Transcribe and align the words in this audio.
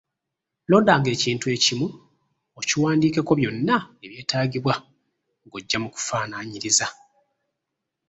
Londanga 0.69 1.09
ekintu 1.15 1.45
ekimu, 1.55 1.87
okiwandikeko 2.59 3.31
byonna 3.39 3.75
ebyetaagibwa, 4.05 4.73
ng'oggya 5.43 5.77
mu 5.83 5.89
kufaanaanyiriza. 5.95 6.87